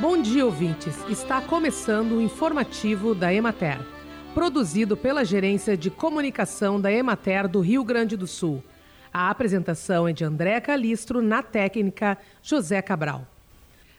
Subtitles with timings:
[0.00, 0.96] Bom dia, ouvintes.
[1.08, 3.78] Está começando o informativo da Emater,
[4.34, 8.62] produzido pela Gerência de Comunicação da Emater do Rio Grande do Sul.
[9.12, 13.24] A apresentação é de André Calistro, na técnica José Cabral.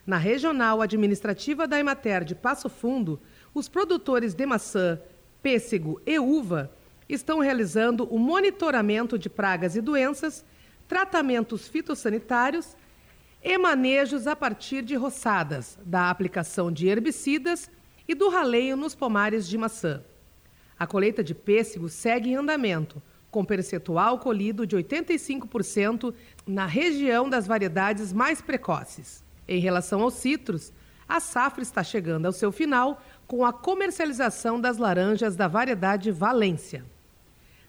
[0.06, 3.18] Na regional administrativa da Emater de Passo Fundo,
[3.54, 5.00] os produtores de maçã,
[5.42, 6.70] pêssego e uva
[7.08, 10.44] estão realizando o monitoramento de pragas e doenças,
[10.86, 12.76] tratamentos fitossanitários
[13.48, 17.70] e manejos a partir de roçadas, da aplicação de herbicidas
[18.08, 20.02] e do raleio nos pomares de maçã.
[20.76, 26.12] A colheita de pêssego segue em andamento, com percentual colhido de 85%
[26.44, 29.22] na região das variedades mais precoces.
[29.46, 30.72] Em relação aos citros,
[31.08, 36.84] a safra está chegando ao seu final com a comercialização das laranjas da variedade Valência.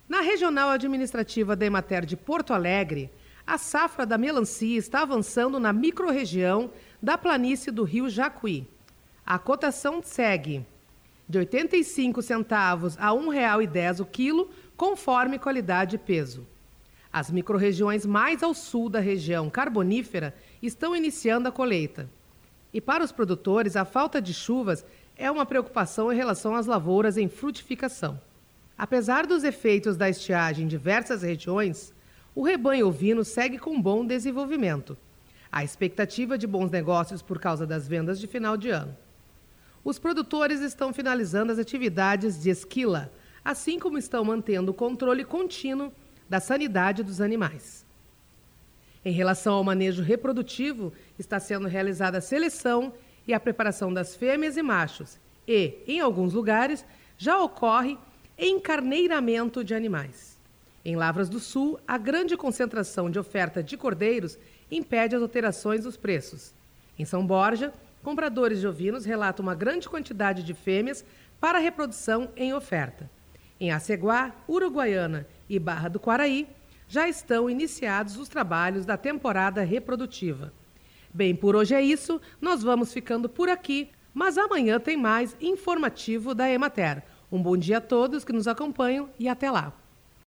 [0.09, 3.11] Na regional administrativa da Emater de Porto Alegre,
[3.47, 6.69] a safra da melancia está avançando na microrregião
[7.01, 8.67] da planície do rio Jacuí.
[9.25, 10.65] A cotação segue
[11.29, 16.45] de 85 centavos a R$ 1,10 o quilo, conforme qualidade e peso.
[17.11, 22.09] As microrregiões mais ao sul da região carbonífera estão iniciando a colheita.
[22.73, 27.17] E para os produtores, a falta de chuvas é uma preocupação em relação às lavouras
[27.17, 28.19] em frutificação.
[28.77, 31.93] Apesar dos efeitos da estiagem em diversas regiões,
[32.37, 34.95] o rebanho ovino segue com bom desenvolvimento.
[35.51, 38.95] A expectativa de bons negócios por causa das vendas de final de ano.
[39.83, 43.11] Os produtores estão finalizando as atividades de esquila,
[43.43, 45.91] assim como estão mantendo o controle contínuo
[46.29, 47.83] da sanidade dos animais.
[49.03, 52.93] Em relação ao manejo reprodutivo, está sendo realizada a seleção
[53.27, 56.85] e a preparação das fêmeas e machos, e, em alguns lugares,
[57.17, 57.97] já ocorre
[58.37, 60.36] encarneiramento de animais.
[60.87, 64.39] Em Lavras do Sul, a grande concentração de oferta de cordeiros
[64.71, 66.53] impede as alterações dos preços.
[66.97, 71.03] Em São Borja, compradores de ovinos relatam uma grande quantidade de fêmeas
[71.41, 73.11] para reprodução em oferta.
[73.59, 76.47] Em Aceguá, Uruguaiana e Barra do Quaraí,
[76.87, 80.53] já estão iniciados os trabalhos da temporada reprodutiva.
[81.13, 86.33] Bem, por hoje é isso, nós vamos ficando por aqui, mas amanhã tem mais informativo
[86.33, 87.03] da Emater.
[87.29, 89.73] Um bom dia a todos que nos acompanham e até lá.